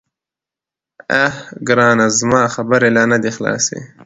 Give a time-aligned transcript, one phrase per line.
[1.23, 1.29] _اه
[1.67, 3.79] ګرانه، زما خبرې لا نه دې خلاصي.